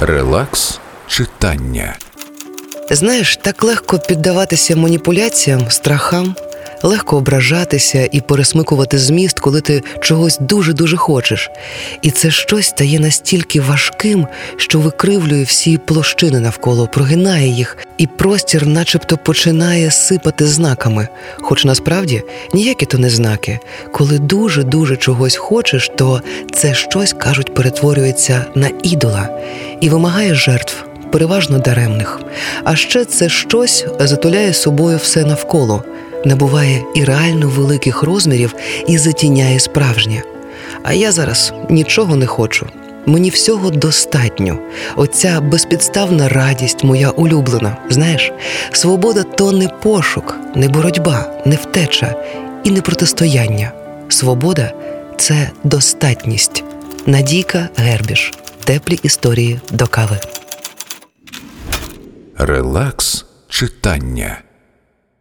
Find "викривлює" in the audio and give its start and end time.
14.78-15.42